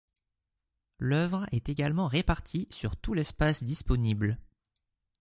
L'oeuvre 0.97 1.45
est 1.51 1.69
également 1.69 2.07
répartie 2.07 2.67
sur 2.71 2.97
tout 2.97 3.13
l'espace 3.13 3.63
disponible. 3.63 4.39